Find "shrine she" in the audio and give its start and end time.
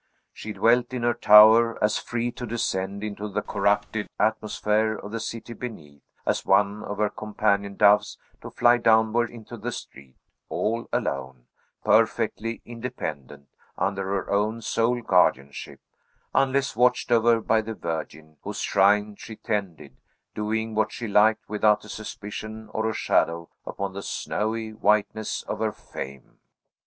18.59-19.35